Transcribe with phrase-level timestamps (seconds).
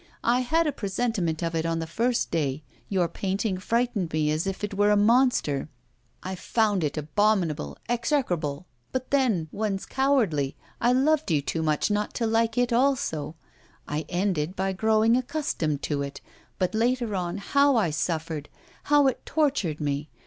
[0.23, 4.47] I had a presentiment of it on the first day; your painting frightened me as
[4.47, 5.69] if it were a monster.
[6.23, 12.15] I found it abominable, execrable; but then, one's cowardly, I loved you too much not
[12.15, 13.35] to like it also;
[13.87, 16.19] I ended by growing accustomed to it!
[16.57, 18.49] But later on, how I suffered!
[18.85, 20.09] how it tortured me!